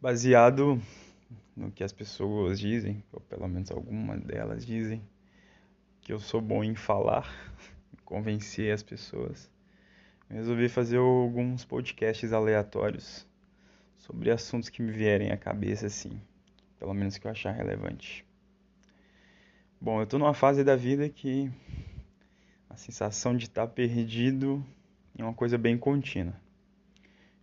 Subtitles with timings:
[0.00, 0.80] baseado
[1.56, 5.02] no que as pessoas dizem, ou pelo menos algumas delas dizem,
[6.00, 7.28] que eu sou bom em falar,
[8.04, 9.50] convencer as pessoas.
[10.30, 13.26] resolvi fazer alguns podcasts aleatórios
[13.96, 16.20] sobre assuntos que me vierem à cabeça assim,
[16.78, 18.24] pelo menos que eu achar relevante.
[19.80, 21.50] Bom, eu tô numa fase da vida que
[22.70, 24.64] a sensação de estar perdido
[25.16, 26.34] é uma coisa bem contínua.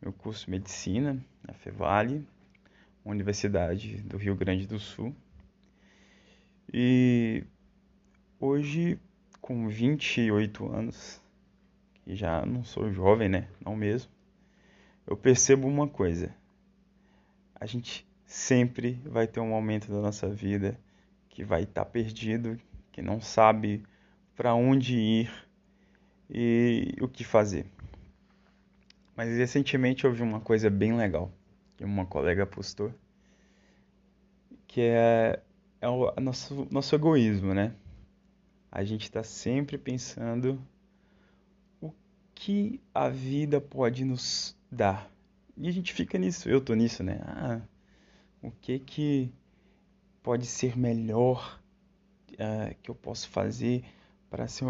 [0.00, 2.26] Eu curso medicina na Fevale,
[3.04, 5.14] Universidade do Rio Grande do Sul.
[6.72, 7.44] E
[8.38, 8.98] hoje,
[9.40, 11.20] com 28 anos,
[12.06, 13.48] e já não sou jovem, né?
[13.64, 14.10] Não mesmo.
[15.06, 16.34] Eu percebo uma coisa.
[17.54, 20.78] A gente sempre vai ter um momento da nossa vida
[21.28, 22.58] que vai estar tá perdido,
[22.92, 23.82] que não sabe
[24.36, 25.32] para onde ir
[26.30, 27.66] e o que fazer.
[29.16, 31.32] Mas recentemente eu vi uma coisa bem legal
[31.84, 32.92] uma colega postou,
[34.66, 35.42] que é,
[35.80, 37.74] é o nosso, nosso egoísmo, né?
[38.70, 40.60] A gente está sempre pensando
[41.80, 41.92] o
[42.34, 45.10] que a vida pode nos dar.
[45.56, 47.20] E a gente fica nisso, eu tô nisso, né?
[47.22, 47.60] Ah,
[48.42, 49.32] o que que
[50.22, 51.60] pode ser melhor
[52.32, 53.84] uh, que eu posso fazer
[54.30, 54.64] para ser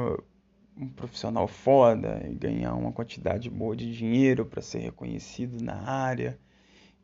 [0.76, 6.38] um profissional foda e ganhar uma quantidade boa de dinheiro para ser reconhecido na área.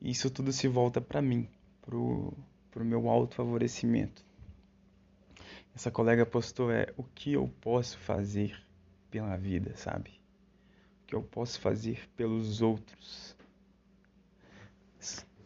[0.00, 1.48] Isso tudo se volta para mim,
[1.82, 2.32] pro,
[2.70, 4.24] pro meu autofavorecimento.
[5.74, 8.60] Essa colega postou é o que eu posso fazer
[9.10, 10.10] pela vida, sabe?
[11.02, 13.36] O que eu posso fazer pelos outros.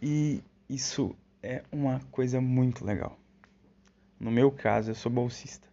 [0.00, 3.19] E isso é uma coisa muito legal.
[4.19, 5.69] No meu caso, eu sou bolsista.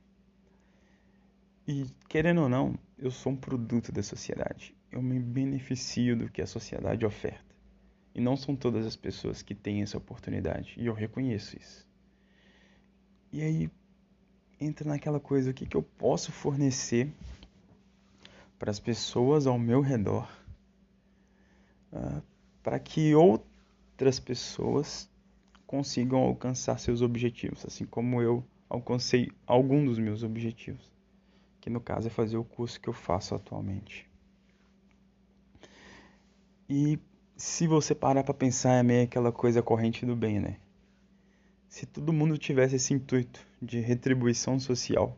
[1.68, 4.76] E, querendo ou não, eu sou um produto da sociedade.
[4.92, 7.56] Eu me beneficio do que a sociedade oferta.
[8.20, 10.74] E não são todas as pessoas que têm essa oportunidade.
[10.78, 11.88] E eu reconheço isso.
[13.32, 13.72] E aí
[14.60, 17.10] entra naquela coisa: o que, que eu posso fornecer
[18.58, 20.30] para as pessoas ao meu redor
[21.94, 22.22] uh,
[22.62, 25.10] para que outras pessoas
[25.66, 30.92] consigam alcançar seus objetivos, assim como eu alcancei algum dos meus objetivos
[31.62, 34.10] que no caso é fazer o curso que eu faço atualmente.
[36.68, 37.00] E
[37.40, 40.58] se você parar para pensar, é meio aquela coisa corrente do bem, né?
[41.70, 45.18] Se todo mundo tivesse esse intuito de retribuição social,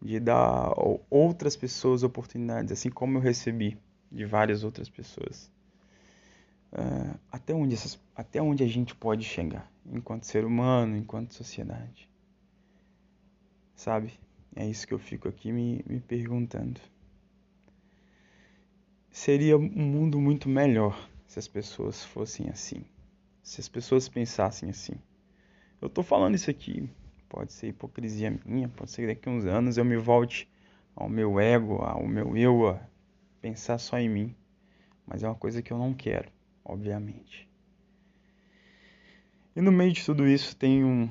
[0.00, 0.72] de dar
[1.10, 3.76] outras pessoas oportunidades, assim como eu recebi
[4.10, 5.50] de várias outras pessoas,
[6.72, 12.08] uh, até, onde essas, até onde a gente pode chegar, enquanto ser humano, enquanto sociedade?
[13.76, 14.18] Sabe?
[14.56, 16.80] É isso que eu fico aqui me, me perguntando.
[19.12, 22.82] Seria um mundo muito melhor se as pessoas fossem assim.
[23.42, 24.94] Se as pessoas pensassem assim.
[25.82, 26.88] Eu tô falando isso aqui,
[27.28, 30.48] pode ser hipocrisia minha, pode ser que daqui a uns anos eu me volte
[30.96, 32.80] ao meu ego, ao meu eu, a
[33.42, 34.34] pensar só em mim.
[35.06, 36.32] Mas é uma coisa que eu não quero,
[36.64, 37.46] obviamente.
[39.54, 41.10] E no meio de tudo isso tem um,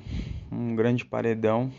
[0.50, 1.72] um grande paredão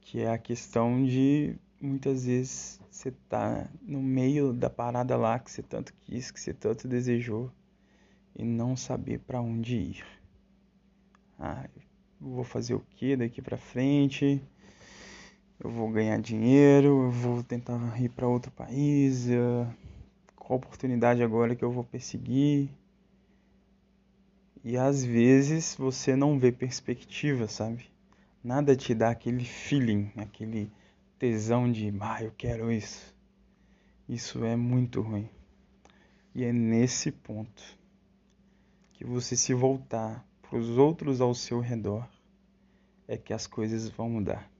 [0.00, 5.50] que é a questão de muitas vezes você tá no meio da parada lá que
[5.50, 7.50] você tanto quis, que você tanto desejou
[8.36, 10.04] e não saber para onde ir.
[11.38, 11.68] Ah,
[12.20, 14.42] vou fazer o que daqui para frente?
[15.58, 19.26] Eu vou ganhar dinheiro, eu vou tentar ir para outro país,
[20.36, 22.70] qual oportunidade agora que eu vou perseguir?
[24.62, 27.90] E às vezes você não vê perspectiva, sabe?
[28.42, 30.70] nada te dá aquele feeling, aquele
[31.20, 33.14] tesão de, ah, eu quero isso.
[34.08, 35.28] Isso é muito ruim.
[36.34, 37.62] E é nesse ponto
[38.94, 42.08] que você se voltar para os outros ao seu redor
[43.06, 44.50] é que as coisas vão mudar.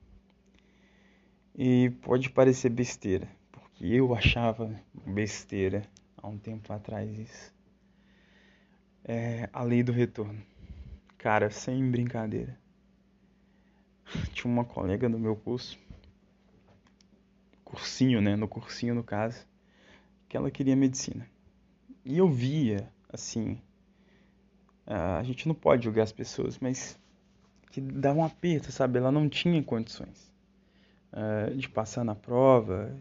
[1.56, 5.82] E pode parecer besteira, porque eu achava besteira
[6.18, 7.54] há um tempo atrás isso.
[9.02, 10.42] É a lei do retorno.
[11.16, 12.58] Cara, sem brincadeira
[14.34, 15.78] tinha uma colega no meu curso,
[17.70, 18.36] cursinho, né?
[18.36, 19.46] No cursinho, no caso,
[20.28, 21.26] que ela queria medicina.
[22.04, 23.60] E eu via, assim,
[24.86, 26.98] a gente não pode julgar as pessoas, mas
[27.70, 28.98] que dava um aperto, sabe?
[28.98, 30.32] Ela não tinha condições
[31.12, 32.92] uh, de passar na prova,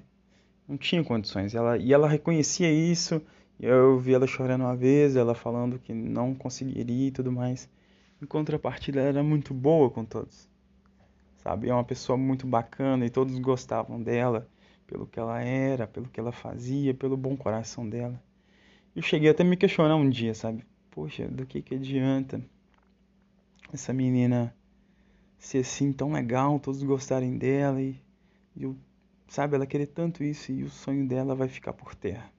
[0.67, 1.55] não tinha condições.
[1.55, 3.21] Ela, e ela reconhecia isso.
[3.59, 7.67] Eu vi ela chorando uma vez, ela falando que não conseguiria e tudo mais.
[8.21, 10.47] Em contrapartida, ela era muito boa com todos
[11.43, 11.69] sabe?
[11.69, 14.47] É uma pessoa muito bacana e todos gostavam dela
[14.89, 18.21] pelo que ela era, pelo que ela fazia, pelo bom coração dela.
[18.95, 20.65] Eu cheguei até a me questionar um dia, sabe?
[20.99, 22.41] poxa, do que que adianta
[23.71, 24.53] essa menina
[25.37, 27.95] ser assim tão legal, todos gostarem dela e,
[28.53, 28.75] e eu,
[29.27, 32.29] sabe, ela querer tanto isso e o sonho dela vai ficar por terra.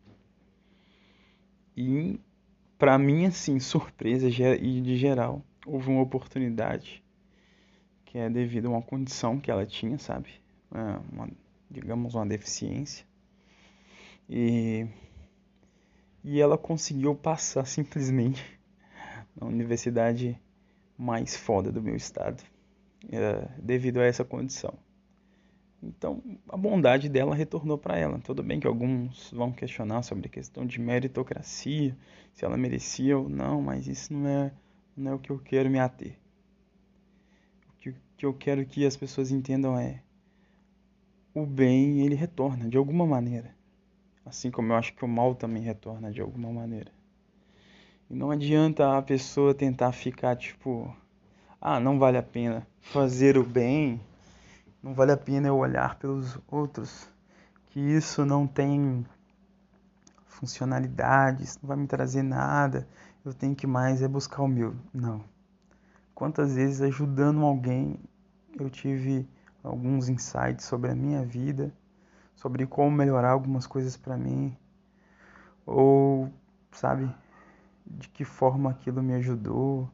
[1.75, 2.21] E
[2.77, 7.03] para mim, assim, surpresa e de geral, houve uma oportunidade
[8.05, 10.29] que é devido a uma condição que ela tinha, sabe?
[10.71, 11.31] Uma,
[11.71, 13.07] digamos, uma deficiência.
[14.29, 14.87] E,
[16.25, 18.45] e ela conseguiu passar simplesmente
[19.35, 20.41] na universidade
[20.99, 22.43] mais foda do meu estado,
[23.11, 24.75] é, devido a essa condição.
[25.83, 28.19] Então, a bondade dela retornou para ela.
[28.19, 31.97] Tudo bem que alguns vão questionar sobre a questão de meritocracia,
[32.35, 34.53] se ela merecia ou não, mas isso não é,
[34.95, 36.19] não é o que eu quero me ater.
[37.67, 40.03] O que, que eu quero que as pessoas entendam é
[41.35, 43.55] o bem, ele retorna de alguma maneira.
[44.25, 46.93] Assim como eu acho que o mal também retorna de alguma maneira.
[48.09, 50.95] E não adianta a pessoa tentar ficar tipo,
[51.61, 54.01] ah, não vale a pena fazer o bem
[54.83, 57.07] não vale a pena eu olhar pelos outros,
[57.67, 59.05] que isso não tem
[60.27, 62.89] funcionalidades, não vai me trazer nada,
[63.23, 64.75] eu tenho que mais é buscar o meu.
[64.93, 65.23] Não.
[66.15, 67.99] Quantas vezes ajudando alguém
[68.59, 69.29] eu tive
[69.63, 71.73] alguns insights sobre a minha vida,
[72.35, 74.57] sobre como melhorar algumas coisas para mim,
[75.67, 76.33] ou
[76.73, 77.13] sabe,
[77.87, 79.91] de que forma aquilo me ajudou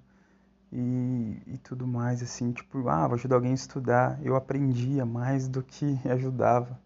[0.72, 4.18] e, e tudo mais, assim, tipo, ah, vou ajudar alguém a estudar.
[4.22, 6.78] Eu aprendia mais do que ajudava,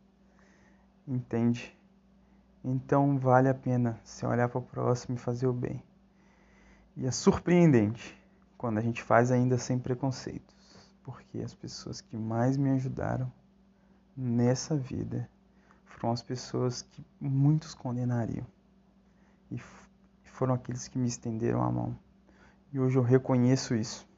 [1.07, 1.77] entende?
[2.63, 5.83] Então vale a pena se olhar para o próximo e fazer o bem.
[6.97, 8.17] E é surpreendente
[8.59, 10.60] quando a gente faz ainda sem preconceitos,
[11.03, 13.33] porque as pessoas que mais me ajudaram
[14.17, 15.29] nessa vida
[15.85, 18.47] foram as pessoas que muitos condenariam
[19.51, 19.59] e
[20.25, 21.97] foram aqueles que me estenderam a mão.
[22.73, 24.09] E hoje eu reconheço isso.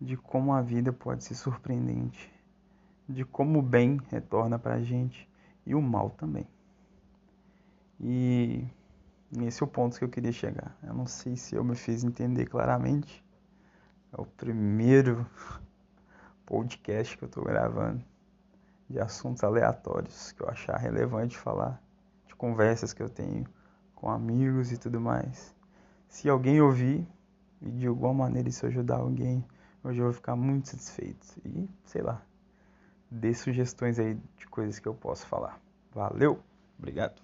[0.00, 2.30] De como a vida pode ser surpreendente.
[3.08, 5.28] De como o bem retorna para a gente
[5.64, 6.46] e o mal também.
[8.00, 8.66] E
[9.42, 10.76] esse é o ponto que eu queria chegar.
[10.82, 13.24] Eu não sei se eu me fiz entender claramente.
[14.16, 15.26] É o primeiro
[16.46, 18.00] podcast que eu estou gravando
[18.88, 21.82] de assuntos aleatórios que eu achar relevante falar,
[22.28, 23.44] de conversas que eu tenho
[23.92, 25.52] com amigos e tudo mais.
[26.06, 27.04] Se alguém ouvir
[27.60, 29.44] e de alguma maneira isso ajudar alguém,
[29.82, 31.26] hoje eu vou ficar muito satisfeito.
[31.44, 32.22] E, sei lá,
[33.10, 35.60] dê sugestões aí de coisas que eu posso falar.
[35.92, 36.38] Valeu,
[36.78, 37.23] obrigado.